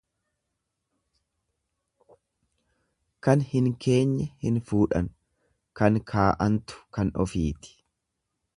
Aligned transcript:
Kan 3.27 3.43
hin 3.51 3.67
keenye 3.85 4.25
hin 4.45 4.57
fuudhan 4.71 5.11
kan 5.81 6.01
kaa'antu 6.15 6.81
kan 6.99 7.13
ofiiti. 7.27 7.79